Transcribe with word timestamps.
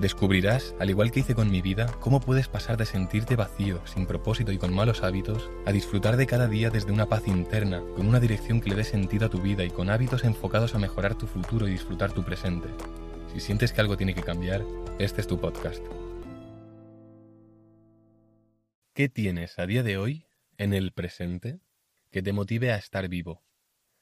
Descubrirás, 0.00 0.74
al 0.80 0.90
igual 0.90 1.12
que 1.12 1.20
hice 1.20 1.36
con 1.36 1.50
mi 1.50 1.62
vida, 1.62 1.86
cómo 2.00 2.18
puedes 2.18 2.48
pasar 2.48 2.76
de 2.76 2.84
sentirte 2.84 3.36
vacío, 3.36 3.80
sin 3.86 4.06
propósito 4.06 4.50
y 4.50 4.58
con 4.58 4.74
malos 4.74 5.04
hábitos, 5.04 5.48
a 5.66 5.72
disfrutar 5.72 6.16
de 6.16 6.26
cada 6.26 6.48
día 6.48 6.68
desde 6.68 6.90
una 6.90 7.06
paz 7.06 7.28
interna, 7.28 7.80
con 7.94 8.08
una 8.08 8.18
dirección 8.18 8.60
que 8.60 8.70
le 8.70 8.76
dé 8.76 8.84
sentido 8.84 9.26
a 9.26 9.30
tu 9.30 9.40
vida 9.40 9.64
y 9.64 9.70
con 9.70 9.90
hábitos 9.90 10.24
enfocados 10.24 10.74
a 10.74 10.78
mejorar 10.78 11.14
tu 11.14 11.28
futuro 11.28 11.68
y 11.68 11.72
disfrutar 11.72 12.12
tu 12.12 12.24
presente. 12.24 12.68
Si 13.32 13.38
sientes 13.38 13.72
que 13.72 13.80
algo 13.80 13.96
tiene 13.96 14.14
que 14.14 14.22
cambiar, 14.22 14.64
este 14.98 15.20
es 15.20 15.28
tu 15.28 15.40
podcast. 15.40 15.82
¿Qué 18.94 19.08
tienes 19.08 19.58
a 19.60 19.66
día 19.66 19.84
de 19.84 19.96
hoy, 19.96 20.26
en 20.58 20.74
el 20.74 20.92
presente, 20.92 21.60
que 22.10 22.22
te 22.22 22.32
motive 22.32 22.72
a 22.72 22.76
estar 22.76 23.08
vivo? 23.08 23.44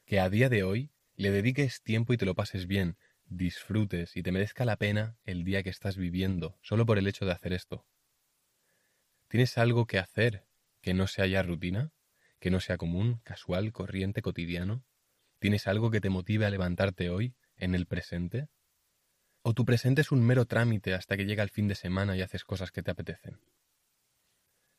Que 0.05 0.19
a 0.19 0.29
día 0.29 0.49
de 0.49 0.63
hoy 0.63 0.91
le 1.15 1.29
dediques 1.29 1.83
tiempo 1.83 2.13
y 2.13 2.17
te 2.17 2.25
lo 2.25 2.33
pases 2.33 2.65
bien, 2.65 2.97
disfrutes 3.25 4.15
y 4.15 4.23
te 4.23 4.31
merezca 4.31 4.65
la 4.65 4.77
pena 4.77 5.17
el 5.23 5.43
día 5.43 5.63
que 5.63 5.69
estás 5.69 5.97
viviendo, 5.97 6.57
solo 6.61 6.85
por 6.85 6.97
el 6.97 7.07
hecho 7.07 7.25
de 7.25 7.31
hacer 7.31 7.53
esto. 7.53 7.85
¿Tienes 9.27 9.57
algo 9.57 9.87
que 9.87 9.97
hacer 9.97 10.45
que 10.81 10.93
no 10.93 11.07
sea 11.07 11.25
ya 11.25 11.41
rutina? 11.41 11.91
¿Que 12.39 12.51
no 12.51 12.59
sea 12.59 12.77
común, 12.77 13.21
casual, 13.23 13.71
corriente, 13.71 14.21
cotidiano? 14.21 14.83
¿Tienes 15.39 15.67
algo 15.67 15.91
que 15.91 16.01
te 16.01 16.09
motive 16.09 16.45
a 16.45 16.49
levantarte 16.49 17.09
hoy, 17.09 17.35
en 17.55 17.73
el 17.73 17.85
presente? 17.85 18.49
¿O 19.41 19.53
tu 19.53 19.65
presente 19.65 20.01
es 20.01 20.11
un 20.11 20.23
mero 20.23 20.45
trámite 20.45 20.93
hasta 20.93 21.17
que 21.17 21.25
llega 21.25 21.43
el 21.43 21.49
fin 21.49 21.67
de 21.67 21.75
semana 21.75 22.15
y 22.15 22.21
haces 22.21 22.43
cosas 22.43 22.71
que 22.71 22.83
te 22.83 22.91
apetecen? 22.91 23.39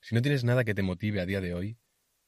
Si 0.01 0.15
no 0.15 0.23
tienes 0.23 0.45
nada 0.45 0.65
que 0.65 0.75
te 0.75 0.83
motive 0.83 1.21
a 1.21 1.27
día 1.27 1.41
de 1.41 1.55
hoy, 1.55 1.79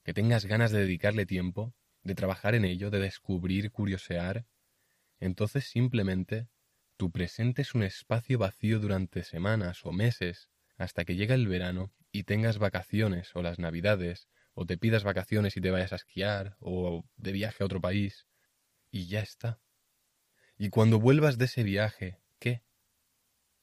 que 0.03 0.15
tengas 0.15 0.47
ganas 0.47 0.71
de 0.71 0.81
dedicarle 0.81 1.27
tiempo, 1.27 1.75
de 2.03 2.15
trabajar 2.15 2.55
en 2.55 2.65
ello, 2.65 2.91
de 2.91 3.01
descubrir, 3.01 3.71
curiosear, 3.71 4.47
entonces 5.21 5.65
simplemente 5.65 6.49
tu 6.97 7.11
presente 7.11 7.63
es 7.63 7.75
un 7.75 7.83
espacio 7.83 8.39
vacío 8.39 8.79
durante 8.79 9.23
semanas 9.23 9.85
o 9.85 9.93
meses 9.93 10.51
hasta 10.77 11.05
que 11.05 11.17
llega 11.17 11.35
el 11.35 11.49
verano 11.49 11.93
y 12.13 12.25
tengas 12.25 12.59
vacaciones 12.59 13.31
o 13.35 13.43
las 13.43 13.59
navidades 13.59 14.29
o 14.55 14.65
te 14.65 14.79
pidas 14.79 15.05
vacaciones 15.05 15.57
y 15.57 15.61
te 15.61 15.71
vayas 15.71 15.93
a 15.93 15.97
esquiar 15.97 16.57
o 16.61 17.05
de 17.17 17.33
viaje 17.33 17.63
a 17.63 17.67
otro 17.67 17.81
país 17.81 18.27
y 18.91 19.07
ya 19.07 19.21
está. 19.21 19.61
Y 20.57 20.71
cuando 20.71 20.99
vuelvas 20.99 21.37
de 21.37 21.45
ese 21.45 21.63
viaje, 21.63 22.19
¿qué? 22.39 22.63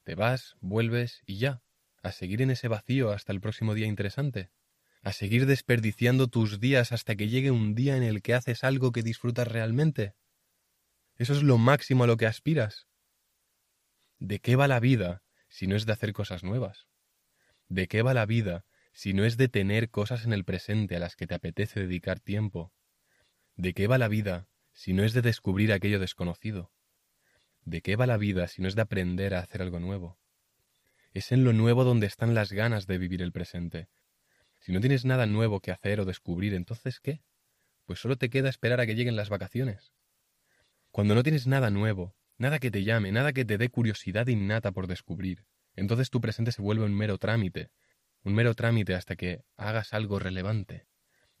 Te 0.04 0.14
vas, 0.14 0.56
vuelves 0.60 1.22
y 1.26 1.38
ya, 1.38 1.62
a 2.02 2.12
seguir 2.12 2.42
en 2.42 2.50
ese 2.50 2.68
vacío 2.68 3.10
hasta 3.10 3.32
el 3.32 3.40
próximo 3.40 3.74
día 3.74 3.86
interesante, 3.86 4.50
a 5.02 5.12
seguir 5.12 5.46
desperdiciando 5.46 6.28
tus 6.28 6.60
días 6.60 6.92
hasta 6.92 7.16
que 7.16 7.28
llegue 7.28 7.50
un 7.50 7.74
día 7.74 7.96
en 7.96 8.04
el 8.04 8.22
que 8.22 8.34
haces 8.34 8.62
algo 8.62 8.92
que 8.92 9.02
disfrutas 9.02 9.48
realmente. 9.48 10.14
¿Eso 11.16 11.32
es 11.32 11.42
lo 11.42 11.58
máximo 11.58 12.04
a 12.04 12.06
lo 12.08 12.16
que 12.16 12.26
aspiras? 12.26 12.88
¿De 14.18 14.40
qué 14.40 14.56
va 14.56 14.66
la 14.66 14.80
vida 14.80 15.22
si 15.48 15.68
no 15.68 15.76
es 15.76 15.86
de 15.86 15.92
hacer 15.92 16.12
cosas 16.12 16.42
nuevas? 16.42 16.88
¿De 17.68 17.86
qué 17.86 18.02
va 18.02 18.14
la 18.14 18.26
vida 18.26 18.64
si 18.92 19.12
no 19.12 19.24
es 19.24 19.36
de 19.36 19.48
tener 19.48 19.90
cosas 19.90 20.24
en 20.24 20.32
el 20.32 20.44
presente 20.44 20.96
a 20.96 20.98
las 20.98 21.14
que 21.14 21.28
te 21.28 21.34
apetece 21.34 21.80
dedicar 21.80 22.18
tiempo? 22.18 22.72
¿De 23.54 23.74
qué 23.74 23.86
va 23.86 23.96
la 23.96 24.08
vida 24.08 24.48
si 24.72 24.92
no 24.92 25.04
es 25.04 25.12
de 25.12 25.22
descubrir 25.22 25.72
aquello 25.72 26.00
desconocido? 26.00 26.72
¿De 27.62 27.80
qué 27.80 27.94
va 27.94 28.06
la 28.06 28.16
vida 28.16 28.48
si 28.48 28.60
no 28.60 28.66
es 28.66 28.74
de 28.74 28.82
aprender 28.82 29.34
a 29.34 29.40
hacer 29.40 29.62
algo 29.62 29.78
nuevo? 29.78 30.18
Es 31.12 31.30
en 31.30 31.44
lo 31.44 31.52
nuevo 31.52 31.84
donde 31.84 32.08
están 32.08 32.34
las 32.34 32.52
ganas 32.52 32.88
de 32.88 32.98
vivir 32.98 33.22
el 33.22 33.30
presente. 33.30 33.88
Si 34.58 34.72
no 34.72 34.80
tienes 34.80 35.04
nada 35.04 35.26
nuevo 35.26 35.60
que 35.60 35.70
hacer 35.70 36.00
o 36.00 36.04
descubrir, 36.04 36.54
entonces 36.54 36.98
¿qué? 36.98 37.22
Pues 37.84 38.00
solo 38.00 38.16
te 38.16 38.30
queda 38.30 38.48
esperar 38.48 38.80
a 38.80 38.86
que 38.86 38.96
lleguen 38.96 39.14
las 39.14 39.28
vacaciones. 39.28 39.92
Cuando 40.94 41.16
no 41.16 41.24
tienes 41.24 41.48
nada 41.48 41.70
nuevo, 41.70 42.14
nada 42.38 42.60
que 42.60 42.70
te 42.70 42.84
llame, 42.84 43.10
nada 43.10 43.32
que 43.32 43.44
te 43.44 43.58
dé 43.58 43.68
curiosidad 43.68 44.28
innata 44.28 44.70
por 44.70 44.86
descubrir, 44.86 45.44
entonces 45.74 46.08
tu 46.08 46.20
presente 46.20 46.52
se 46.52 46.62
vuelve 46.62 46.84
un 46.84 46.94
mero 46.94 47.18
trámite, 47.18 47.72
un 48.22 48.32
mero 48.32 48.54
trámite 48.54 48.94
hasta 48.94 49.16
que 49.16 49.42
hagas 49.56 49.92
algo 49.92 50.20
relevante. 50.20 50.86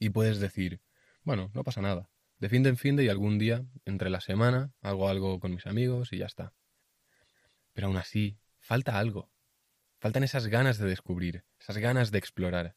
Y 0.00 0.10
puedes 0.10 0.40
decir, 0.40 0.80
bueno, 1.22 1.52
no 1.54 1.62
pasa 1.62 1.80
nada, 1.80 2.10
de 2.40 2.48
fin 2.48 2.64
de 2.64 2.70
en 2.70 2.76
fin 2.76 2.96
de 2.96 3.04
y 3.04 3.08
algún 3.08 3.38
día, 3.38 3.64
entre 3.84 4.10
la 4.10 4.20
semana, 4.20 4.72
hago 4.80 5.08
algo 5.08 5.38
con 5.38 5.54
mis 5.54 5.66
amigos 5.66 6.12
y 6.12 6.18
ya 6.18 6.26
está. 6.26 6.52
Pero 7.74 7.86
aún 7.86 7.96
así, 7.96 8.40
falta 8.58 8.98
algo. 8.98 9.30
Faltan 10.00 10.24
esas 10.24 10.48
ganas 10.48 10.78
de 10.78 10.88
descubrir, 10.88 11.44
esas 11.60 11.78
ganas 11.78 12.10
de 12.10 12.18
explorar. 12.18 12.74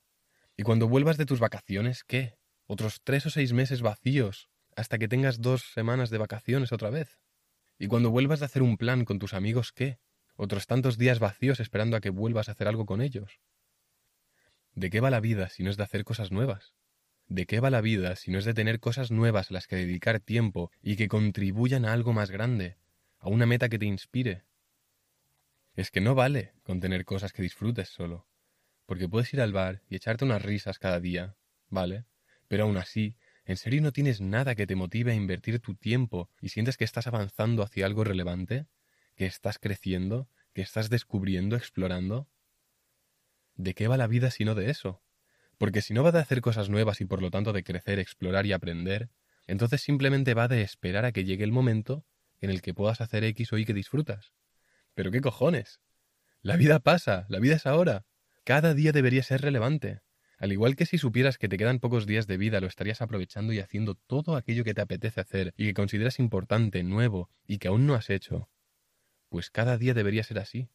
Y 0.56 0.62
cuando 0.62 0.88
vuelvas 0.88 1.18
de 1.18 1.26
tus 1.26 1.40
vacaciones, 1.40 2.04
¿qué? 2.04 2.38
¿Otros 2.68 3.02
tres 3.04 3.26
o 3.26 3.32
seis 3.32 3.52
meses 3.52 3.82
vacíos, 3.82 4.52
hasta 4.78 5.00
que 5.00 5.08
tengas 5.08 5.42
dos 5.42 5.64
semanas 5.74 6.12
de 6.12 6.20
vacaciones 6.20 6.72
otra 6.72 6.92
vez. 6.92 7.20
Y 7.80 7.88
cuando 7.88 8.12
vuelvas 8.12 8.44
a 8.44 8.46
hacer 8.46 8.62
un 8.62 8.78
plan 8.78 9.06
con 9.06 9.18
tus 9.18 9.34
amigos, 9.34 9.74
¿qué? 9.74 9.98
Otros 10.36 10.68
tantos 10.68 11.00
días 11.00 11.18
vacíos 11.18 11.60
esperando 11.60 11.98
a 11.98 12.00
que 12.00 12.12
vuelvas 12.12 12.48
a 12.48 12.52
hacer 12.52 12.68
algo 12.68 12.86
con 12.86 13.02
ellos. 13.02 13.42
¿De 14.76 14.92
qué 14.92 15.00
va 15.00 15.10
la 15.10 15.20
vida 15.20 15.50
si 15.50 15.64
no 15.64 15.72
es 15.72 15.78
de 15.78 15.84
hacer 15.84 16.04
cosas 16.04 16.32
nuevas? 16.32 16.76
¿De 17.28 17.48
qué 17.48 17.60
va 17.60 17.72
la 17.72 17.82
vida 17.82 18.16
si 18.16 18.30
no 18.30 18.38
es 18.38 18.46
de 18.46 18.54
tener 18.54 18.80
cosas 18.80 19.10
nuevas 19.10 19.50
a 19.50 19.56
las 19.56 19.66
que 19.66 19.78
dedicar 19.78 20.20
tiempo 20.20 20.72
y 20.84 20.96
que 20.96 21.08
contribuyan 21.08 21.84
a 21.84 21.92
algo 21.92 22.14
más 22.14 22.30
grande, 22.30 22.78
a 23.18 23.30
una 23.30 23.48
meta 23.48 23.70
que 23.70 23.80
te 23.80 23.88
inspire? 23.88 24.46
Es 25.74 25.90
que 25.90 26.02
no 26.02 26.14
vale 26.14 26.54
con 26.62 26.80
tener 26.80 27.04
cosas 27.04 27.34
que 27.34 27.42
disfrutes 27.42 27.90
solo, 27.90 28.28
porque 28.86 29.10
puedes 29.10 29.34
ir 29.34 29.42
al 29.42 29.54
bar 29.54 29.82
y 29.90 29.96
echarte 29.96 30.24
unas 30.24 30.44
risas 30.44 30.78
cada 30.78 31.00
día, 31.00 31.36
¿vale? 31.68 32.06
Pero 32.48 32.66
aún 32.66 32.78
así 32.78 33.16
¿En 33.48 33.56
serio 33.56 33.82
no 33.82 33.94
tienes 33.94 34.20
nada 34.20 34.56
que 34.56 34.68
te 34.68 34.76
motive 34.76 35.14
a 35.14 35.16
invertir 35.16 35.62
tu 35.62 35.74
tiempo 35.74 36.30
y 36.42 36.50
sientes 36.50 36.76
que 36.76 36.84
estás 36.84 37.08
avanzando 37.08 37.64
hacia 37.64 37.86
algo 37.86 38.04
relevante? 38.04 38.68
¿Que 39.16 39.26
estás 39.26 39.58
creciendo? 39.58 40.28
¿Que 40.54 40.62
estás 40.62 40.90
descubriendo, 40.90 41.56
explorando? 41.56 42.28
¿De 43.56 43.74
qué 43.74 43.88
va 43.88 43.96
la 43.96 44.08
vida 44.08 44.32
si 44.32 44.44
no 44.44 44.54
de 44.54 44.70
eso? 44.70 45.02
Porque 45.58 45.82
si 45.82 45.94
no 45.94 46.04
va 46.04 46.12
de 46.12 46.20
hacer 46.20 46.42
cosas 46.42 46.68
nuevas 46.68 47.00
y 47.00 47.06
por 47.06 47.22
lo 47.22 47.32
tanto 47.32 47.54
de 47.54 47.64
crecer, 47.64 48.00
explorar 48.00 48.46
y 48.46 48.52
aprender, 48.52 49.12
entonces 49.46 49.80
simplemente 49.80 50.34
va 50.34 50.50
de 50.50 50.62
esperar 50.62 51.06
a 51.06 51.14
que 51.14 51.24
llegue 51.24 51.46
el 51.46 51.54
momento 51.54 52.06
en 52.42 52.50
el 52.50 52.62
que 52.62 52.74
puedas 52.74 53.00
hacer 53.00 53.24
X 53.24 53.54
o 53.54 53.58
Y 53.58 53.64
que 53.64 53.74
disfrutas. 53.74 54.34
Pero 54.94 55.10
qué 55.10 55.22
cojones. 55.22 55.80
La 56.42 56.58
vida 56.58 56.80
pasa, 56.80 57.26
la 57.30 57.40
vida 57.40 57.56
es 57.56 57.66
ahora. 57.66 58.06
Cada 58.44 58.74
día 58.74 58.92
debería 58.92 59.24
ser 59.24 59.42
relevante. 59.42 60.02
Al 60.38 60.52
igual 60.52 60.76
que 60.76 60.86
si 60.86 61.00
supieras 61.00 61.40
que 61.40 61.50
te 61.50 61.58
quedan 61.58 61.80
pocos 61.80 62.06
días 62.06 62.28
de 62.28 62.38
vida, 62.38 62.62
lo 62.62 62.68
estarías 62.68 63.02
aprovechando 63.02 63.54
y 63.54 63.60
haciendo 63.60 63.96
todo 63.96 64.36
aquello 64.36 64.64
que 64.64 64.76
te 64.76 64.82
apetece 64.82 65.20
hacer 65.20 65.54
y 65.58 65.66
que 65.66 65.74
consideras 65.74 66.20
importante, 66.20 66.84
nuevo 66.84 67.32
y 67.48 67.58
que 67.58 67.70
aún 67.70 67.88
no 67.88 67.96
has 67.96 68.12
hecho. 68.12 68.48
Pues 69.30 69.50
cada 69.50 69.78
día 69.78 69.96
debería 69.96 70.24
ser 70.24 70.38
así. 70.38 70.70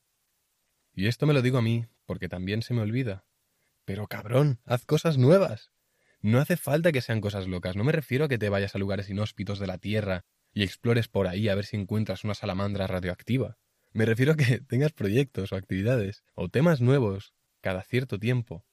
Y 0.94 1.06
esto 1.06 1.26
me 1.26 1.32
lo 1.32 1.42
digo 1.42 1.58
a 1.58 1.62
mí, 1.62 1.86
porque 2.06 2.28
también 2.28 2.62
se 2.62 2.74
me 2.74 2.80
olvida. 2.80 3.24
Pero 3.84 4.08
cabrón, 4.08 4.58
haz 4.64 4.84
cosas 4.84 5.16
nuevas. 5.16 5.70
No 6.20 6.40
hace 6.40 6.56
falta 6.56 6.90
que 6.90 7.00
sean 7.00 7.20
cosas 7.20 7.46
locas, 7.46 7.76
no 7.76 7.84
me 7.84 7.92
refiero 7.92 8.24
a 8.24 8.28
que 8.28 8.38
te 8.38 8.48
vayas 8.48 8.74
a 8.74 8.78
lugares 8.78 9.08
inhóspitos 9.10 9.60
de 9.60 9.68
la 9.68 9.78
Tierra 9.78 10.24
y 10.52 10.64
explores 10.64 11.06
por 11.06 11.28
ahí 11.28 11.48
a 11.48 11.54
ver 11.54 11.66
si 11.66 11.76
encuentras 11.76 12.24
una 12.24 12.34
salamandra 12.34 12.88
radioactiva. 12.88 13.58
Me 13.92 14.06
refiero 14.06 14.32
a 14.32 14.36
que 14.36 14.60
tengas 14.68 14.92
proyectos 14.92 15.52
o 15.52 15.56
actividades 15.56 16.24
o 16.34 16.48
temas 16.48 16.80
nuevos 16.80 17.32
cada 17.60 17.84
cierto 17.84 18.18
tiempo 18.18 18.64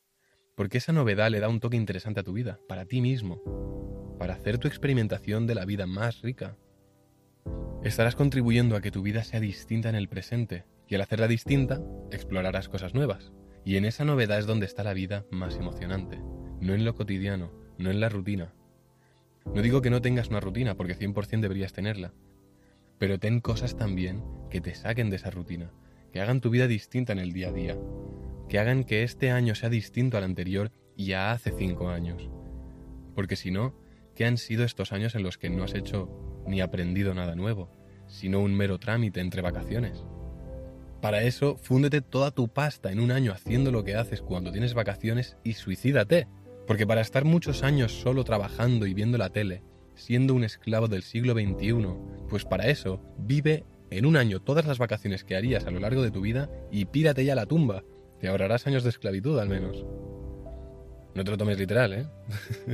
porque 0.59 0.79
esa 0.79 0.91
novedad 0.91 1.31
le 1.31 1.39
da 1.39 1.47
un 1.47 1.61
toque 1.61 1.77
interesante 1.77 2.19
a 2.19 2.23
tu 2.23 2.33
vida, 2.33 2.59
para 2.67 2.83
ti 2.83 2.99
mismo, 2.99 3.41
para 4.19 4.33
hacer 4.33 4.57
tu 4.57 4.67
experimentación 4.67 5.47
de 5.47 5.55
la 5.55 5.63
vida 5.63 5.87
más 5.87 6.21
rica. 6.21 6.57
Estarás 7.81 8.17
contribuyendo 8.17 8.75
a 8.75 8.81
que 8.81 8.91
tu 8.91 9.01
vida 9.01 9.23
sea 9.23 9.39
distinta 9.39 9.87
en 9.87 9.95
el 9.95 10.09
presente, 10.09 10.65
y 10.89 10.95
al 10.95 11.01
hacerla 11.01 11.29
distinta, 11.29 11.81
explorarás 12.11 12.67
cosas 12.67 12.93
nuevas. 12.93 13.31
Y 13.63 13.77
en 13.77 13.85
esa 13.85 14.03
novedad 14.03 14.37
es 14.37 14.47
donde 14.47 14.65
está 14.65 14.83
la 14.83 14.93
vida 14.93 15.23
más 15.31 15.55
emocionante, 15.55 16.21
no 16.59 16.73
en 16.73 16.83
lo 16.83 16.93
cotidiano, 16.93 17.53
no 17.77 17.89
en 17.89 18.01
la 18.01 18.09
rutina. 18.09 18.53
No 19.45 19.61
digo 19.61 19.81
que 19.81 19.89
no 19.89 20.01
tengas 20.01 20.27
una 20.27 20.41
rutina, 20.41 20.75
porque 20.75 20.97
100% 20.99 21.39
deberías 21.39 21.71
tenerla, 21.71 22.11
pero 22.97 23.17
ten 23.17 23.39
cosas 23.39 23.77
también 23.77 24.25
que 24.49 24.59
te 24.59 24.75
saquen 24.75 25.09
de 25.09 25.15
esa 25.15 25.29
rutina, 25.29 25.71
que 26.11 26.19
hagan 26.19 26.41
tu 26.41 26.49
vida 26.49 26.67
distinta 26.67 27.13
en 27.13 27.19
el 27.19 27.31
día 27.31 27.47
a 27.47 27.53
día, 27.53 27.77
que 28.49 28.59
hagan 28.59 28.83
que 28.83 29.03
este 29.03 29.31
año 29.31 29.55
sea 29.55 29.69
distinto 29.69 30.17
al 30.17 30.23
anterior 30.23 30.71
y 30.97 31.13
a 31.13 31.31
hace 31.31 31.51
cinco 31.51 31.89
años. 31.89 32.29
Porque 33.15 33.35
si 33.35 33.51
no, 33.51 33.75
¿qué 34.15 34.25
han 34.25 34.37
sido 34.37 34.65
estos 34.65 34.91
años 34.91 35.15
en 35.15 35.23
los 35.23 35.37
que 35.37 35.49
no 35.49 35.63
has 35.63 35.75
hecho 35.75 36.09
ni 36.47 36.59
aprendido 36.59 37.13
nada 37.13 37.35
nuevo, 37.35 37.71
sino 38.07 38.39
un 38.39 38.55
mero 38.55 38.79
trámite 38.79 39.21
entre 39.21 39.41
vacaciones? 39.41 40.03
Para 41.01 41.23
eso, 41.23 41.55
fúndete 41.57 42.01
toda 42.01 42.31
tu 42.31 42.49
pasta 42.49 42.91
en 42.91 42.99
un 42.99 43.11
año 43.11 43.31
haciendo 43.31 43.71
lo 43.71 43.85
que 43.85 43.95
haces 43.95 44.21
cuando 44.21 44.51
tienes 44.51 44.73
vacaciones 44.73 45.37
y 45.43 45.53
suicídate. 45.53 46.27
Porque 46.67 46.85
para 46.85 47.01
estar 47.01 47.23
muchos 47.23 47.63
años 47.63 47.93
solo 47.93 48.23
trabajando 48.23 48.85
y 48.85 48.93
viendo 48.93 49.17
la 49.17 49.29
tele, 49.29 49.63
siendo 49.95 50.33
un 50.33 50.43
esclavo 50.43 50.87
del 50.87 51.03
siglo 51.03 51.33
XXI, 51.33 51.87
pues 52.27 52.45
para 52.45 52.67
eso 52.67 53.01
vive 53.17 53.63
en 53.91 54.05
un 54.05 54.17
año 54.17 54.41
todas 54.41 54.65
las 54.65 54.77
vacaciones 54.77 55.23
que 55.23 55.35
harías 55.35 55.65
a 55.65 55.71
lo 55.71 55.79
largo 55.79 56.01
de 56.01 56.11
tu 56.11 56.21
vida 56.21 56.49
y 56.71 56.85
pírate 56.85 57.25
ya 57.25 57.33
a 57.33 57.37
la 57.37 57.45
tumba. 57.45 57.83
Te 58.19 58.27
ahorrarás 58.27 58.67
años 58.67 58.83
de 58.83 58.89
esclavitud 58.89 59.39
al 59.39 59.49
menos. 59.49 59.85
No 61.15 61.23
te 61.23 61.31
lo 61.31 61.37
tomes 61.37 61.57
literal, 61.57 61.93
¿eh? 61.93 62.05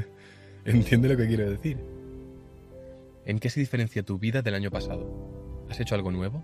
Entiende 0.66 1.10
lo 1.10 1.18
que 1.18 1.28
quiero 1.28 1.50
decir. 1.50 1.78
¿En 3.26 3.40
qué 3.40 3.50
se 3.50 3.60
diferencia 3.60 4.04
tu 4.04 4.18
vida 4.18 4.42
del 4.42 4.56
año 4.56 4.72
pasado? 4.72 5.66
¿Has 5.70 5.80
hecho 5.80 5.96
algo 5.96 6.12
nuevo? 6.12 6.44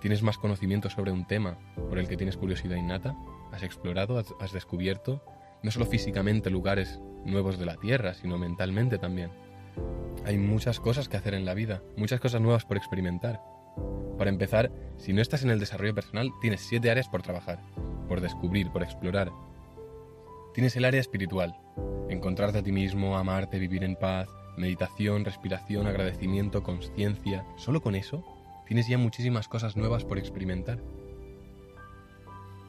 ¿Tienes 0.00 0.22
más 0.22 0.38
conocimiento 0.38 0.90
sobre 0.90 1.12
un 1.12 1.26
tema 1.26 1.58
por 1.88 1.98
el 1.98 2.08
que 2.08 2.16
tienes 2.16 2.36
curiosidad 2.36 2.76
innata? 2.76 3.16
¿Has 3.52 3.62
explorado? 3.62 4.18
¿Has, 4.18 4.52
descubierto? 4.52 5.22
No 5.62 5.70
solo 5.70 5.86
físicamente 5.86 6.50
lugares 6.50 7.00
nuevos 7.24 7.58
de 7.58 7.66
la 7.66 7.76
Tierra, 7.76 8.14
sino 8.14 8.38
mentalmente 8.38 8.98
también. 8.98 9.30
Hay 10.24 10.38
muchas 10.38 10.80
cosas 10.80 11.08
que 11.08 11.16
hacer 11.16 11.34
en 11.34 11.44
la 11.44 11.54
vida, 11.54 11.82
muchas 11.96 12.20
cosas 12.20 12.40
nuevas 12.40 12.64
por 12.64 12.76
experimentar. 12.76 13.40
Para 14.18 14.30
empezar, 14.30 14.70
si 14.96 15.12
no 15.12 15.22
estás 15.22 15.42
en 15.42 15.50
el 15.50 15.60
desarrollo 15.60 15.94
personal, 15.94 16.30
tienes 16.40 16.60
siete 16.60 16.90
áreas 16.90 17.08
por 17.08 17.22
trabajar, 17.22 17.60
por 18.10 18.20
descubrir, 18.20 18.72
por 18.72 18.82
explorar. 18.82 19.30
Tienes 20.52 20.74
el 20.74 20.84
área 20.84 21.00
espiritual, 21.00 21.56
encontrarte 22.08 22.58
a 22.58 22.62
ti 22.64 22.72
mismo, 22.72 23.16
amarte, 23.16 23.60
vivir 23.60 23.84
en 23.84 23.94
paz, 23.94 24.28
meditación, 24.56 25.24
respiración, 25.24 25.86
agradecimiento, 25.86 26.64
conciencia. 26.64 27.46
Solo 27.56 27.80
con 27.80 27.94
eso 27.94 28.24
tienes 28.66 28.88
ya 28.88 28.98
muchísimas 28.98 29.46
cosas 29.46 29.76
nuevas 29.76 30.04
por 30.04 30.18
experimentar. 30.18 30.80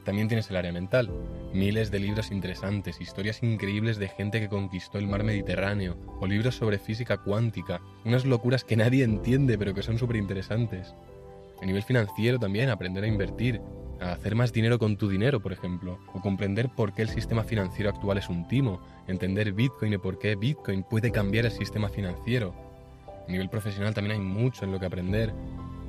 También 0.05 0.27
tienes 0.27 0.47
el 0.51 0.57
área 0.57 0.71
mental, 0.71 1.11
miles 1.55 1.89
de 1.89 1.99
libros 1.99 2.29
interesantes, 2.29 3.01
historias 3.01 3.41
increíbles 3.41 3.97
de 3.97 4.09
gente 4.09 4.39
que 4.39 4.49
conquistó 4.49 4.99
el 4.99 5.07
mar 5.07 5.23
Mediterráneo, 5.23 5.97
o 6.19 6.27
libros 6.27 6.55
sobre 6.55 6.77
física 6.77 7.17
cuántica, 7.17 7.81
unas 8.05 8.25
locuras 8.25 8.63
que 8.63 8.77
nadie 8.77 9.03
entiende 9.03 9.57
pero 9.57 9.73
que 9.73 9.81
son 9.81 9.97
súper 9.97 10.17
interesantes. 10.17 10.93
A 11.63 11.65
nivel 11.65 11.81
financiero 11.81 12.37
también, 12.37 12.69
aprender 12.69 13.03
a 13.03 13.07
invertir, 13.07 13.59
hacer 14.01 14.35
más 14.35 14.51
dinero 14.51 14.79
con 14.79 14.97
tu 14.97 15.07
dinero, 15.07 15.39
por 15.39 15.53
ejemplo, 15.53 15.99
o 16.13 16.21
comprender 16.21 16.69
por 16.69 16.93
qué 16.93 17.03
el 17.03 17.09
sistema 17.09 17.43
financiero 17.43 17.91
actual 17.91 18.17
es 18.17 18.29
un 18.29 18.47
timo, 18.47 18.81
entender 19.07 19.53
Bitcoin 19.53 19.93
y 19.93 19.97
por 19.97 20.17
qué 20.17 20.35
Bitcoin 20.35 20.83
puede 20.83 21.11
cambiar 21.11 21.45
el 21.45 21.51
sistema 21.51 21.87
financiero. 21.89 22.53
A 23.27 23.31
nivel 23.31 23.49
profesional 23.49 23.93
también 23.93 24.19
hay 24.19 24.25
mucho 24.25 24.65
en 24.65 24.71
lo 24.71 24.79
que 24.79 24.87
aprender. 24.87 25.33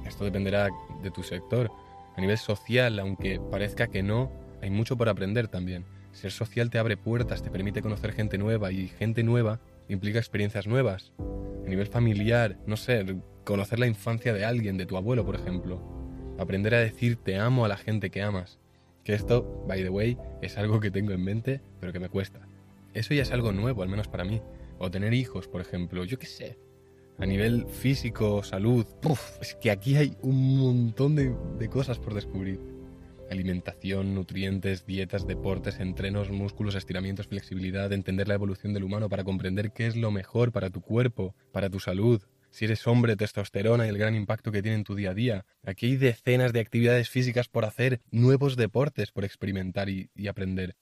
Esto 0.06 0.24
dependerá 0.24 0.68
de 1.02 1.10
tu 1.10 1.22
sector, 1.22 1.70
a 2.16 2.20
nivel 2.20 2.36
social, 2.36 2.98
aunque 2.98 3.40
parezca 3.40 3.86
que 3.86 4.02
no, 4.02 4.30
hay 4.60 4.70
mucho 4.70 4.96
por 4.96 5.08
aprender 5.08 5.48
también. 5.48 5.84
Ser 6.12 6.30
social 6.30 6.68
te 6.68 6.78
abre 6.78 6.98
puertas, 6.98 7.42
te 7.42 7.50
permite 7.50 7.80
conocer 7.80 8.12
gente 8.12 8.36
nueva 8.36 8.70
y 8.70 8.88
gente 8.88 9.22
nueva 9.22 9.60
implica 9.88 10.18
experiencias 10.18 10.66
nuevas. 10.66 11.12
A 11.18 11.68
nivel 11.68 11.86
familiar, 11.86 12.58
no 12.66 12.76
sé, 12.76 13.16
conocer 13.44 13.78
la 13.78 13.86
infancia 13.86 14.32
de 14.32 14.44
alguien, 14.44 14.76
de 14.76 14.86
tu 14.86 14.96
abuelo, 14.96 15.24
por 15.24 15.34
ejemplo. 15.34 16.01
Aprender 16.38 16.74
a 16.74 16.80
decir 16.80 17.16
te 17.16 17.36
amo 17.36 17.64
a 17.64 17.68
la 17.68 17.76
gente 17.76 18.10
que 18.10 18.22
amas. 18.22 18.58
Que 19.04 19.14
esto, 19.14 19.64
by 19.66 19.82
the 19.82 19.90
way, 19.90 20.16
es 20.42 20.58
algo 20.58 20.80
que 20.80 20.90
tengo 20.90 21.12
en 21.12 21.24
mente, 21.24 21.60
pero 21.80 21.92
que 21.92 22.00
me 22.00 22.08
cuesta. 22.08 22.40
Eso 22.94 23.14
ya 23.14 23.22
es 23.22 23.32
algo 23.32 23.52
nuevo, 23.52 23.82
al 23.82 23.88
menos 23.88 24.08
para 24.08 24.24
mí. 24.24 24.40
O 24.78 24.90
tener 24.90 25.14
hijos, 25.14 25.48
por 25.48 25.60
ejemplo, 25.60 26.04
yo 26.04 26.18
qué 26.18 26.26
sé 26.26 26.58
a 27.18 27.26
nivel 27.26 27.66
físico, 27.66 28.42
salud, 28.42 28.86
es 29.40 29.54
que 29.54 29.70
aquí 29.70 29.96
hay 29.96 30.16
un 30.22 30.58
montón 30.58 31.14
de, 31.14 31.34
de 31.58 31.68
cosas 31.68 31.98
por 31.98 32.14
descubrir. 32.14 32.60
Alimentación, 33.30 34.14
nutrientes, 34.14 34.84
dietas, 34.86 35.26
deportes, 35.26 35.80
entrenos, 35.80 36.30
músculos, 36.30 36.74
estiramientos, 36.74 37.28
flexibilidad, 37.28 37.92
entender 37.92 38.28
la 38.28 38.34
evolución 38.34 38.74
del 38.74 38.84
humano 38.84 39.08
para 39.08 39.24
comprender 39.24 39.72
qué 39.72 39.86
es 39.86 39.96
lo 39.96 40.10
mejor 40.10 40.52
para 40.52 40.70
tu 40.70 40.80
cuerpo, 40.80 41.34
para 41.52 41.70
tu 41.70 41.80
salud, 41.80 42.22
si 42.52 42.66
eres 42.66 42.86
hombre, 42.86 43.16
testosterona 43.16 43.86
y 43.86 43.88
el 43.88 43.98
gran 43.98 44.14
impacto 44.14 44.52
que 44.52 44.62
tiene 44.62 44.76
en 44.76 44.84
tu 44.84 44.94
día 44.94 45.10
a 45.10 45.14
día. 45.14 45.46
Aquí 45.64 45.86
hay 45.86 45.96
decenas 45.96 46.52
de 46.52 46.60
actividades 46.60 47.08
físicas 47.08 47.48
por 47.48 47.64
hacer, 47.64 48.00
nuevos 48.10 48.56
deportes 48.56 49.10
por 49.10 49.24
experimentar 49.24 49.88
y, 49.88 50.10
aprender 50.28 50.76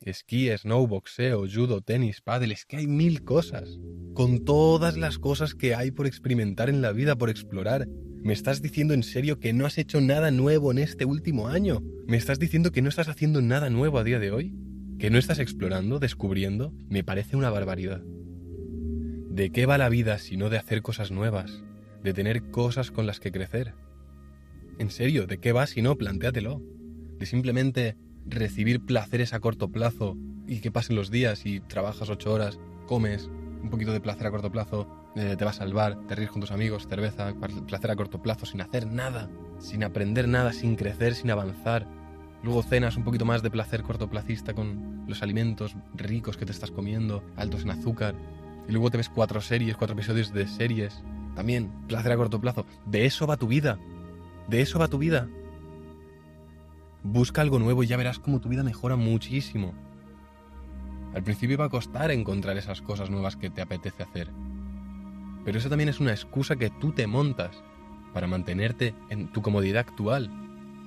esquí, 0.00 0.50
snow, 0.56 0.86
boxeo, 0.86 1.46
judo, 1.48 1.80
tenis, 1.80 2.20
pádel, 2.20 2.52
es 2.52 2.66
que 2.66 2.76
hay 2.76 2.86
mil 2.86 3.24
cosas. 3.24 3.78
Con 4.12 4.44
todas 4.44 4.98
las 4.98 5.18
cosas 5.18 5.54
que 5.54 5.74
hay 5.74 5.90
por 5.90 6.06
experimentar 6.06 6.68
en 6.68 6.82
la 6.82 6.92
vida, 6.92 7.16
por 7.16 7.30
explorar. 7.30 7.88
¿Me 8.22 8.32
estás 8.32 8.60
diciendo 8.60 8.92
en 8.92 9.02
serio 9.02 9.40
que 9.40 9.52
no 9.52 9.66
has 9.66 9.78
hecho 9.78 10.00
nada 10.00 10.30
nuevo 10.30 10.72
en 10.72 10.78
este 10.78 11.04
último 11.04 11.48
año? 11.48 11.80
¿Me 12.06 12.16
estás 12.16 12.38
diciendo 12.38 12.70
que 12.70 12.82
no 12.82 12.88
estás 12.88 13.08
haciendo 13.08 13.40
nada 13.40 13.70
nuevo 13.70 13.98
a 13.98 14.04
día 14.04 14.18
de 14.18 14.30
hoy? 14.30 14.54
¿Que 14.98 15.10
no 15.10 15.18
estás 15.18 15.38
explorando, 15.38 15.98
descubriendo? 15.98 16.72
Me 16.88 17.02
parece 17.02 17.36
una 17.36 17.50
barbaridad. 17.50 18.02
¿De 19.34 19.50
qué 19.50 19.66
va 19.66 19.78
la 19.78 19.88
vida 19.88 20.18
si 20.18 20.36
no 20.36 20.48
de 20.48 20.58
hacer 20.58 20.80
cosas 20.80 21.10
nuevas? 21.10 21.64
De 22.04 22.14
tener 22.14 22.52
cosas 22.52 22.92
con 22.92 23.04
las 23.04 23.18
que 23.18 23.32
crecer. 23.32 23.74
En 24.78 24.90
serio, 24.90 25.26
¿de 25.26 25.38
qué 25.38 25.50
va 25.50 25.66
si 25.66 25.82
no? 25.82 25.96
Plantéatelo. 25.96 26.62
De 27.18 27.26
simplemente 27.26 27.96
recibir 28.26 28.86
placeres 28.86 29.34
a 29.34 29.40
corto 29.40 29.72
plazo 29.72 30.16
y 30.46 30.60
que 30.60 30.70
pasen 30.70 30.94
los 30.94 31.10
días 31.10 31.46
y 31.46 31.58
trabajas 31.58 32.10
ocho 32.10 32.32
horas, 32.32 32.60
comes 32.86 33.28
un 33.60 33.70
poquito 33.70 33.92
de 33.92 34.00
placer 34.00 34.28
a 34.28 34.30
corto 34.30 34.52
plazo, 34.52 34.86
eh, 35.16 35.34
te 35.36 35.44
vas 35.44 35.60
al 35.60 35.74
bar, 35.74 35.98
te 36.06 36.14
ríes 36.14 36.30
con 36.30 36.40
tus 36.40 36.52
amigos, 36.52 36.86
cerveza, 36.86 37.34
placer 37.66 37.90
a 37.90 37.96
corto 37.96 38.22
plazo, 38.22 38.46
sin 38.46 38.60
hacer 38.60 38.86
nada, 38.86 39.28
sin 39.58 39.82
aprender 39.82 40.28
nada, 40.28 40.52
sin 40.52 40.76
crecer, 40.76 41.16
sin 41.16 41.32
avanzar. 41.32 41.88
Luego 42.44 42.62
cenas 42.62 42.96
un 42.96 43.02
poquito 43.02 43.24
más 43.24 43.42
de 43.42 43.50
placer 43.50 43.82
cortoplacista 43.82 44.54
con 44.54 45.06
los 45.08 45.24
alimentos 45.24 45.74
ricos 45.92 46.36
que 46.36 46.46
te 46.46 46.52
estás 46.52 46.70
comiendo, 46.70 47.24
altos 47.34 47.64
en 47.64 47.70
azúcar. 47.70 48.14
Y 48.68 48.72
luego 48.72 48.90
te 48.90 48.96
ves 48.96 49.08
cuatro 49.08 49.40
series, 49.40 49.76
cuatro 49.76 49.94
episodios 49.94 50.32
de 50.32 50.46
series. 50.46 51.02
También, 51.34 51.70
placer 51.88 52.12
a 52.12 52.16
corto 52.16 52.40
plazo. 52.40 52.66
De 52.86 53.06
eso 53.06 53.26
va 53.26 53.36
tu 53.36 53.46
vida. 53.46 53.78
De 54.48 54.60
eso 54.60 54.78
va 54.78 54.88
tu 54.88 54.98
vida. 54.98 55.28
Busca 57.02 57.42
algo 57.42 57.58
nuevo 57.58 57.82
y 57.82 57.86
ya 57.86 57.96
verás 57.96 58.18
cómo 58.18 58.40
tu 58.40 58.48
vida 58.48 58.62
mejora 58.62 58.96
muchísimo. 58.96 59.74
Al 61.14 61.22
principio 61.22 61.58
va 61.58 61.66
a 61.66 61.70
costar 61.70 62.10
encontrar 62.10 62.56
esas 62.56 62.80
cosas 62.80 63.10
nuevas 63.10 63.36
que 63.36 63.50
te 63.50 63.60
apetece 63.60 64.02
hacer. 64.02 64.30
Pero 65.44 65.58
eso 65.58 65.68
también 65.68 65.90
es 65.90 66.00
una 66.00 66.12
excusa 66.12 66.56
que 66.56 66.70
tú 66.70 66.92
te 66.92 67.06
montas 67.06 67.62
para 68.14 68.26
mantenerte 68.26 68.94
en 69.10 69.30
tu 69.30 69.42
comodidad 69.42 69.80
actual. 69.80 70.30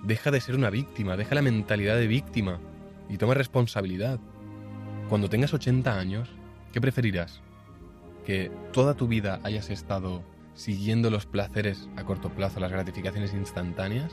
Deja 0.03 0.31
de 0.31 0.41
ser 0.41 0.55
una 0.55 0.69
víctima, 0.69 1.17
deja 1.17 1.35
la 1.35 1.41
mentalidad 1.41 1.95
de 1.95 2.07
víctima 2.07 2.59
y 3.09 3.17
toma 3.17 3.35
responsabilidad. 3.35 4.19
Cuando 5.09 5.29
tengas 5.29 5.53
80 5.53 5.97
años, 5.97 6.29
¿qué 6.73 6.81
preferirás? 6.81 7.41
¿Que 8.27 8.51
toda 8.73 8.93
tu 8.93 9.07
vida 9.07 9.39
hayas 9.43 9.69
estado 9.69 10.21
siguiendo 10.53 11.09
los 11.09 11.25
placeres 11.25 11.87
a 11.95 12.03
corto 12.03 12.27
plazo, 12.27 12.59
las 12.59 12.73
gratificaciones 12.73 13.33
instantáneas? 13.33 14.11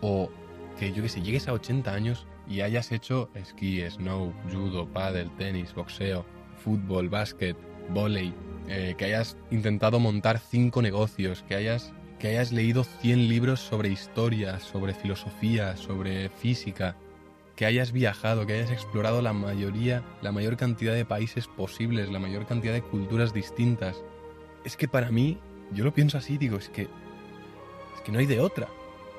¿O 0.00 0.30
que 0.80 0.92
yo 0.92 1.00
que 1.00 1.08
sé, 1.08 1.22
llegues 1.22 1.46
a 1.46 1.52
80 1.52 1.94
años 1.94 2.26
y 2.48 2.62
hayas 2.62 2.90
hecho 2.90 3.30
esquí, 3.36 3.88
snow, 3.88 4.32
judo, 4.52 4.88
paddle, 4.88 5.30
tenis, 5.38 5.72
boxeo, 5.72 6.26
fútbol, 6.56 7.08
básquet, 7.08 7.56
volei, 7.94 8.34
eh, 8.66 8.96
que 8.98 9.04
hayas 9.04 9.36
intentado 9.52 10.00
montar 10.00 10.40
cinco 10.40 10.82
negocios, 10.82 11.44
que 11.46 11.54
hayas, 11.54 11.92
que 12.18 12.30
hayas 12.30 12.50
leído 12.50 12.82
100 12.82 13.28
libros 13.28 13.60
sobre 13.60 13.90
historia, 13.90 14.58
sobre 14.58 14.92
filosofía, 14.92 15.76
sobre 15.76 16.30
física, 16.30 16.96
que 17.60 17.66
hayas 17.66 17.92
viajado, 17.92 18.46
que 18.46 18.54
hayas 18.54 18.70
explorado 18.70 19.20
la 19.20 19.34
mayoría, 19.34 20.02
la 20.22 20.32
mayor 20.32 20.56
cantidad 20.56 20.94
de 20.94 21.04
países 21.04 21.46
posibles, 21.46 22.08
la 22.08 22.18
mayor 22.18 22.46
cantidad 22.46 22.72
de 22.72 22.80
culturas 22.80 23.34
distintas. 23.34 24.02
Es 24.64 24.78
que 24.78 24.88
para 24.88 25.10
mí, 25.10 25.38
yo 25.70 25.84
lo 25.84 25.92
pienso 25.92 26.16
así, 26.16 26.38
digo, 26.38 26.56
es 26.56 26.70
que 26.70 26.84
es 26.84 28.00
que 28.02 28.12
no 28.12 28.18
hay 28.18 28.24
de 28.24 28.40
otra. 28.40 28.66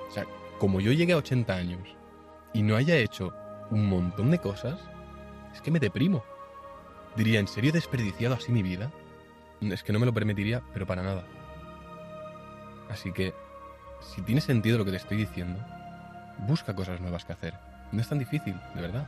O 0.10 0.12
sea, 0.12 0.26
como 0.58 0.82
yo 0.82 0.92
llegué 0.92 1.14
a 1.14 1.18
80 1.18 1.54
años 1.54 1.88
y 2.52 2.64
no 2.64 2.76
haya 2.76 2.96
hecho 2.96 3.32
un 3.70 3.88
montón 3.88 4.32
de 4.32 4.40
cosas, 4.40 4.80
es 5.54 5.62
que 5.62 5.70
me 5.70 5.80
deprimo. 5.80 6.24
Diría, 7.16 7.40
¿en 7.40 7.48
serio 7.48 7.72
desperdiciado 7.72 8.34
así 8.34 8.52
mi 8.52 8.64
vida? 8.64 8.92
Es 9.62 9.84
que 9.84 9.94
no 9.94 10.00
me 10.00 10.08
lo 10.08 10.16
permitiría, 10.16 10.64
pero 10.74 10.88
para 10.88 11.04
nada. 11.04 11.28
Así 12.90 13.12
que, 13.12 13.36
si 14.00 14.24
tiene 14.24 14.42
sentido 14.42 14.80
lo 14.80 14.86
que 14.86 14.90
te 14.90 14.98
estoy 14.98 15.18
diciendo, 15.18 15.64
busca 16.40 16.76
cosas 16.76 17.00
nuevas 17.00 17.24
que 17.24 17.34
hacer. 17.34 17.71
No 17.92 18.02
es 18.02 18.08
tan 18.08 18.20
difícil, 18.20 18.56
de 18.76 18.82
verdad. 18.82 19.08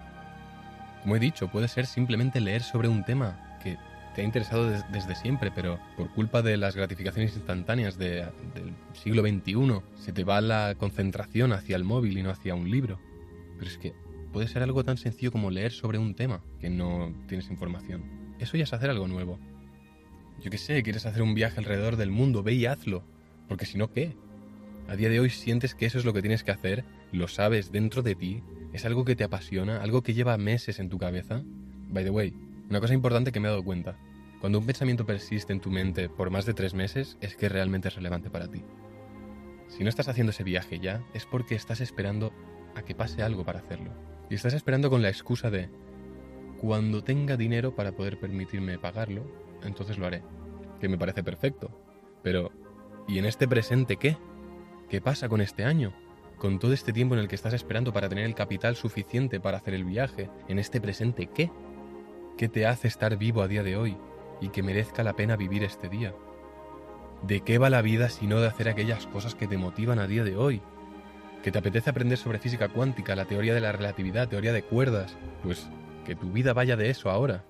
Como 1.01 1.15
he 1.15 1.19
dicho, 1.19 1.47
puede 1.49 1.67
ser 1.67 1.85
simplemente 1.85 2.39
leer 2.39 2.63
sobre 2.63 2.87
un 2.87 3.03
tema 3.03 3.57
que 3.61 3.77
te 4.15 4.21
ha 4.21 4.23
interesado 4.23 4.69
desde 4.69 5.15
siempre, 5.15 5.51
pero 5.51 5.79
por 5.97 6.09
culpa 6.13 6.41
de 6.41 6.57
las 6.57 6.75
gratificaciones 6.75 7.35
instantáneas 7.35 7.97
del 7.97 8.31
siglo 8.93 9.21
XXI, 9.21 9.81
se 9.95 10.13
te 10.13 10.23
va 10.23 10.39
la 10.41 10.75
concentración 10.77 11.51
hacia 11.51 11.75
el 11.75 11.83
móvil 11.83 12.17
y 12.17 12.23
no 12.23 12.29
hacia 12.29 12.55
un 12.55 12.69
libro. 12.69 12.99
Pero 13.57 13.69
es 13.69 13.77
que 13.77 13.93
puede 14.31 14.47
ser 14.47 14.63
algo 14.63 14.83
tan 14.83 14.97
sencillo 14.97 15.31
como 15.31 15.51
leer 15.51 15.71
sobre 15.71 15.97
un 15.97 16.15
tema 16.15 16.41
que 16.59 16.69
no 16.69 17.13
tienes 17.27 17.49
información. 17.49 18.03
Eso 18.39 18.57
ya 18.57 18.63
es 18.63 18.73
hacer 18.73 18.89
algo 18.89 19.07
nuevo. 19.07 19.39
Yo 20.41 20.51
qué 20.51 20.57
sé, 20.57 20.83
quieres 20.83 21.05
hacer 21.05 21.21
un 21.21 21.35
viaje 21.35 21.59
alrededor 21.59 21.95
del 21.95 22.11
mundo, 22.11 22.43
ve 22.43 22.53
y 22.53 22.65
hazlo. 22.65 23.03
Porque 23.47 23.65
si 23.65 23.77
no, 23.77 23.91
¿qué? 23.91 24.15
A 24.87 24.95
día 24.95 25.09
de 25.09 25.19
hoy 25.19 25.29
sientes 25.29 25.75
que 25.75 25.85
eso 25.85 25.97
es 25.97 26.05
lo 26.05 26.13
que 26.13 26.21
tienes 26.21 26.43
que 26.43 26.51
hacer, 26.51 26.83
lo 27.11 27.27
sabes 27.27 27.71
dentro 27.71 28.01
de 28.01 28.15
ti, 28.15 28.43
es 28.73 28.85
algo 28.85 29.05
que 29.05 29.15
te 29.15 29.23
apasiona, 29.23 29.81
algo 29.81 30.01
que 30.01 30.13
lleva 30.13 30.37
meses 30.37 30.79
en 30.79 30.89
tu 30.89 30.97
cabeza. 30.97 31.43
By 31.89 32.03
the 32.03 32.09
way, 32.09 32.33
una 32.69 32.79
cosa 32.79 32.93
importante 32.93 33.31
que 33.31 33.39
me 33.39 33.47
he 33.47 33.51
dado 33.51 33.63
cuenta. 33.63 33.95
Cuando 34.41 34.59
un 34.59 34.65
pensamiento 34.65 35.05
persiste 35.05 35.53
en 35.53 35.61
tu 35.61 35.71
mente 35.71 36.09
por 36.09 36.29
más 36.29 36.45
de 36.45 36.53
tres 36.53 36.73
meses 36.73 37.17
es 37.21 37.35
que 37.35 37.47
realmente 37.47 37.87
es 37.87 37.95
relevante 37.95 38.29
para 38.29 38.49
ti. 38.49 38.63
Si 39.69 39.83
no 39.83 39.89
estás 39.89 40.07
haciendo 40.07 40.31
ese 40.31 40.43
viaje 40.43 40.79
ya, 40.79 41.03
es 41.13 41.25
porque 41.25 41.55
estás 41.55 41.81
esperando 41.81 42.33
a 42.75 42.81
que 42.81 42.95
pase 42.95 43.23
algo 43.23 43.45
para 43.45 43.59
hacerlo. 43.59 43.91
Y 44.29 44.35
estás 44.35 44.53
esperando 44.53 44.89
con 44.89 45.01
la 45.01 45.09
excusa 45.09 45.49
de, 45.49 45.69
cuando 46.59 47.03
tenga 47.03 47.37
dinero 47.37 47.75
para 47.75 47.91
poder 47.91 48.19
permitirme 48.19 48.79
pagarlo, 48.79 49.25
entonces 49.63 49.97
lo 49.97 50.07
haré. 50.07 50.23
Que 50.79 50.89
me 50.89 50.97
parece 50.97 51.23
perfecto. 51.23 51.69
Pero, 52.23 52.51
¿y 53.07 53.19
en 53.19 53.25
este 53.25 53.47
presente 53.47 53.97
qué? 53.97 54.17
¿Qué 54.89 55.01
pasa 55.01 55.29
con 55.29 55.41
este 55.41 55.63
año? 55.63 55.93
Con 56.43 56.59
todo 56.59 56.73
este 56.73 56.91
tiempo 56.91 57.15
en 57.15 57.21
el 57.21 57.29
que 57.29 57.35
estás 57.35 57.53
esperando 57.53 57.93
para 57.93 58.09
tener 58.09 58.25
el 58.25 58.35
capital 58.35 58.75
suficiente 58.75 59.39
para 59.39 59.59
hacer 59.59 59.73
el 59.73 59.85
viaje, 59.85 60.29
¿en 60.49 60.59
este 60.59 60.81
presente 60.81 61.27
qué? 61.27 61.49
¿Qué 62.37 62.49
te 62.49 62.67
hace 62.67 62.89
estar 62.89 63.15
vivo 63.15 63.41
a 63.41 63.47
día 63.47 63.63
de 63.63 63.77
hoy 63.77 63.95
y 64.41 64.49
que 64.49 64.61
merezca 64.61 65.03
la 65.03 65.13
pena 65.13 65.37
vivir 65.37 65.63
este 65.63 65.87
día? 65.87 66.13
¿De 67.21 67.39
qué 67.39 67.59
va 67.59 67.69
la 67.69 67.81
vida 67.81 68.09
si 68.09 68.27
no 68.27 68.41
de 68.41 68.47
hacer 68.47 68.67
aquellas 68.67 69.07
cosas 69.07 69.35
que 69.35 69.47
te 69.47 69.55
motivan 69.55 69.99
a 69.99 70.07
día 70.07 70.25
de 70.25 70.35
hoy? 70.35 70.61
¿Que 71.43 71.51
te 71.53 71.59
apetece 71.59 71.89
aprender 71.89 72.17
sobre 72.17 72.39
física 72.39 72.67
cuántica, 72.67 73.15
la 73.15 73.23
teoría 73.23 73.53
de 73.53 73.61
la 73.61 73.71
relatividad, 73.71 74.27
teoría 74.27 74.51
de 74.51 74.63
cuerdas? 74.63 75.15
Pues 75.43 75.69
que 76.05 76.17
tu 76.17 76.29
vida 76.29 76.51
vaya 76.51 76.75
de 76.75 76.89
eso 76.89 77.09
ahora. 77.09 77.45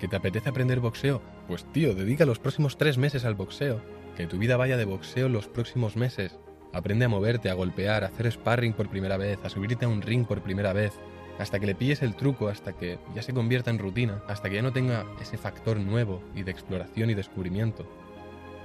¿Que 0.00 0.08
te 0.08 0.16
apetece 0.16 0.48
aprender 0.48 0.80
boxeo? 0.80 1.20
Pues 1.48 1.70
tío, 1.70 1.94
dedica 1.94 2.24
los 2.24 2.38
próximos 2.38 2.78
tres 2.78 2.96
meses 2.96 3.26
al 3.26 3.34
boxeo. 3.34 3.82
Que 4.16 4.26
tu 4.26 4.38
vida 4.38 4.56
vaya 4.56 4.78
de 4.78 4.86
boxeo 4.86 5.28
los 5.28 5.48
próximos 5.48 5.96
meses. 5.96 6.38
Aprende 6.72 7.04
a 7.04 7.08
moverte, 7.08 7.50
a 7.50 7.54
golpear, 7.54 8.04
a 8.04 8.08
hacer 8.08 8.30
sparring 8.30 8.72
por 8.72 8.88
primera 8.88 9.16
vez, 9.16 9.38
a 9.44 9.50
subirte 9.50 9.84
a 9.84 9.88
un 9.88 10.00
ring 10.00 10.26
por 10.26 10.40
primera 10.40 10.72
vez, 10.72 10.92
hasta 11.38 11.58
que 11.58 11.66
le 11.66 11.74
pilles 11.74 12.02
el 12.02 12.14
truco, 12.14 12.48
hasta 12.48 12.72
que 12.72 12.98
ya 13.14 13.22
se 13.22 13.34
convierta 13.34 13.70
en 13.70 13.78
rutina, 13.78 14.22
hasta 14.28 14.48
que 14.48 14.56
ya 14.56 14.62
no 14.62 14.72
tenga 14.72 15.06
ese 15.20 15.36
factor 15.36 15.78
nuevo 15.78 16.22
y 16.34 16.42
de 16.42 16.50
exploración 16.50 17.10
y 17.10 17.14
descubrimiento. 17.14 17.86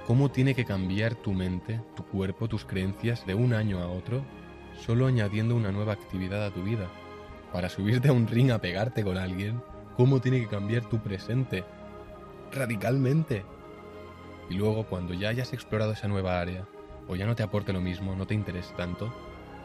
¿Cómo 0.06 0.30
tiene 0.30 0.54
que 0.54 0.64
cambiar 0.64 1.14
tu 1.16 1.34
mente, 1.34 1.80
tu 1.94 2.02
cuerpo, 2.04 2.48
tus 2.48 2.64
creencias 2.64 3.26
de 3.26 3.34
un 3.34 3.52
año 3.52 3.80
a 3.80 3.88
otro 3.88 4.24
solo 4.86 5.06
añadiendo 5.06 5.54
una 5.56 5.72
nueva 5.72 5.92
actividad 5.92 6.46
a 6.46 6.50
tu 6.50 6.62
vida? 6.62 6.88
Para 7.52 7.68
subirte 7.68 8.08
a 8.08 8.12
un 8.12 8.26
ring 8.26 8.50
a 8.50 8.58
pegarte 8.58 9.04
con 9.04 9.18
alguien, 9.18 9.60
¿cómo 9.96 10.20
tiene 10.20 10.40
que 10.40 10.48
cambiar 10.48 10.88
tu 10.88 10.98
presente? 10.98 11.64
Radicalmente. 12.52 13.44
Y 14.48 14.54
luego, 14.54 14.84
cuando 14.84 15.12
ya 15.12 15.28
hayas 15.28 15.52
explorado 15.52 15.92
esa 15.92 16.08
nueva 16.08 16.40
área, 16.40 16.66
o 17.08 17.16
ya 17.16 17.26
no 17.26 17.34
te 17.34 17.42
aporte 17.42 17.72
lo 17.72 17.80
mismo, 17.80 18.14
no 18.14 18.26
te 18.26 18.34
interese 18.34 18.74
tanto, 18.74 19.12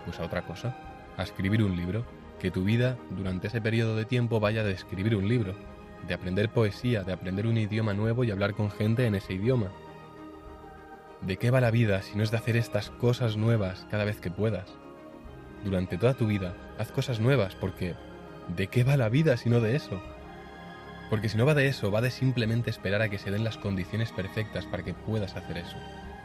pues 0.06 0.20
a 0.20 0.26
otra 0.26 0.46
cosa, 0.46 0.76
a 1.18 1.24
escribir 1.24 1.62
un 1.64 1.76
libro, 1.76 2.06
que 2.40 2.52
tu 2.52 2.64
vida 2.64 2.98
durante 3.12 3.48
ese 3.48 3.62
periodo 3.62 3.96
de 3.96 4.06
tiempo 4.06 4.40
vaya 4.40 4.64
de 4.64 4.72
escribir 4.72 5.16
un 5.16 5.28
libro, 5.28 5.56
de 6.08 6.14
aprender 6.14 6.50
poesía, 6.50 7.04
de 7.04 7.14
aprender 7.14 7.48
un 7.48 7.58
idioma 7.58 7.94
nuevo 7.94 8.24
y 8.24 8.32
hablar 8.32 8.54
con 8.54 8.72
gente 8.72 9.06
en 9.06 9.16
ese 9.16 9.34
idioma. 9.34 9.72
¿De 11.22 11.38
qué 11.38 11.52
va 11.52 11.62
la 11.62 11.72
vida 11.72 12.02
si 12.02 12.18
no 12.18 12.24
es 12.24 12.32
de 12.32 12.38
hacer 12.38 12.58
estas 12.58 12.90
cosas 12.90 13.38
nuevas 13.38 13.88
cada 13.90 14.04
vez 14.04 14.20
que 14.20 14.32
puedas? 14.32 14.74
Durante 15.64 15.98
toda 15.98 16.16
tu 16.16 16.28
vida, 16.28 16.54
haz 16.78 16.92
cosas 16.92 17.22
nuevas 17.22 17.56
porque 17.56 17.96
¿de 18.56 18.68
qué 18.68 18.84
va 18.84 18.98
la 18.98 19.08
vida 19.08 19.38
si 19.38 19.50
no 19.50 19.62
de 19.62 19.78
eso? 19.78 20.02
Porque 21.10 21.30
si 21.30 21.38
no 21.38 21.46
va 21.46 21.54
de 21.54 21.68
eso, 21.68 21.92
va 21.92 22.02
de 22.02 22.12
simplemente 22.12 22.70
esperar 22.70 23.02
a 23.02 23.10
que 23.10 23.20
se 23.20 23.32
den 23.32 23.46
las 23.46 23.58
condiciones 23.58 24.12
perfectas 24.12 24.66
para 24.66 24.84
que 24.84 24.94
puedas 24.94 25.38
hacer 25.38 25.58
eso 25.58 25.78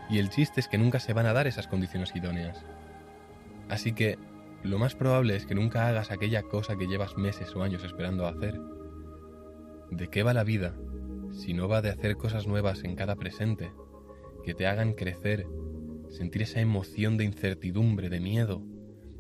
y 0.09 0.19
el 0.19 0.31
chiste 0.31 0.61
es 0.61 0.69
que 0.69 0.79
nunca 0.79 1.01
se 1.01 1.13
van 1.13 1.27
a 1.27 1.33
dar 1.33 1.47
esas 1.47 1.69
condiciones 1.69 2.15
idóneas. 2.15 2.65
Así 3.69 3.93
que 3.93 4.19
lo 4.63 4.79
más 4.79 4.95
probable 4.95 5.37
es 5.37 5.47
que 5.47 5.55
nunca 5.55 5.89
hagas 5.89 6.11
aquella 6.11 6.43
cosa 6.43 6.77
que 6.77 6.87
llevas 6.87 7.17
meses 7.17 7.55
o 7.55 7.63
años 7.63 7.85
esperando 7.85 8.27
hacer. 8.27 8.61
¿De 9.91 10.09
qué 10.09 10.23
va 10.23 10.35
la 10.35 10.45
vida 10.45 10.75
si 11.33 11.53
no 11.55 11.69
va 11.69 11.83
de 11.83 11.91
hacer 11.91 12.17
cosas 12.17 12.47
nuevas 12.47 12.85
en 12.85 12.97
cada 12.97 13.17
presente, 13.17 13.71
que 14.45 14.55
te 14.55 14.67
hagan 14.67 14.95
crecer, 14.95 15.47
sentir 16.09 16.43
esa 16.43 16.61
emoción 16.61 17.17
de 17.17 17.25
incertidumbre, 17.25 18.09
de 18.09 18.21
miedo? 18.21 18.63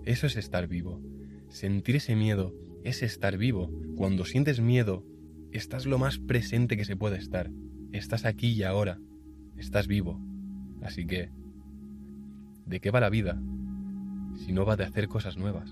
Eso 0.04 0.26
es 0.26 0.36
estar 0.36 0.66
vivo. 0.66 1.00
Sentir 1.48 1.96
ese 1.96 2.16
miedo 2.16 2.54
es 2.82 3.02
estar 3.02 3.36
vivo. 3.36 3.70
Cuando 3.96 4.24
sientes 4.24 4.60
miedo, 4.60 5.04
estás 5.52 5.86
lo 5.86 5.98
más 5.98 6.18
presente 6.18 6.76
que 6.76 6.84
se 6.84 6.96
puede 6.96 7.18
estar. 7.18 7.50
Estás 7.92 8.24
aquí 8.24 8.48
y 8.52 8.62
ahora. 8.62 8.98
Estás 9.56 9.86
vivo. 9.86 10.27
Así 10.82 11.06
que, 11.06 11.30
¿de 12.66 12.80
qué 12.80 12.90
va 12.90 13.00
la 13.00 13.10
vida 13.10 13.38
si 14.36 14.52
no 14.52 14.64
va 14.64 14.76
de 14.76 14.84
hacer 14.84 15.08
cosas 15.08 15.36
nuevas? 15.36 15.70